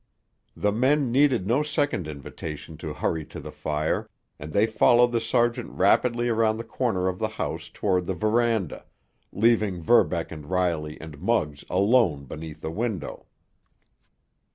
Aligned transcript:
The 0.57 0.71
men 0.71 1.11
needed 1.11 1.45
no 1.45 1.61
second 1.61 2.07
invitation 2.07 2.75
to 2.77 2.91
hurry 2.91 3.23
to 3.25 3.39
the 3.39 3.51
fire, 3.51 4.09
and 4.39 4.51
they 4.51 4.65
followed 4.65 5.11
the 5.11 5.21
sergeant 5.21 5.69
rapidly 5.69 6.27
around 6.27 6.57
the 6.57 6.63
corner 6.63 7.07
of 7.07 7.19
the 7.19 7.27
house 7.27 7.69
toward 7.69 8.07
the 8.07 8.15
veranda, 8.15 8.87
leaving 9.31 9.79
Verbeck 9.83 10.31
and 10.31 10.47
Riley 10.47 10.99
and 10.99 11.21
Muggs 11.21 11.63
alone 11.69 12.25
beneath 12.25 12.61
the 12.61 12.71
window. 12.71 13.27